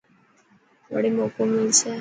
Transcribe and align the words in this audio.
وڙي 0.91 1.09
موڪو 1.17 1.41
ملسي. 1.51 1.89